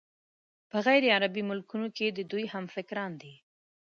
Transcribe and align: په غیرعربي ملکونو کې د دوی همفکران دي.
په 0.69 0.77
غیرعربي 0.85 1.43
ملکونو 1.49 1.87
کې 1.97 2.07
د 2.17 2.19
دوی 2.31 2.45
همفکران 2.53 3.11
دي. 3.21 3.33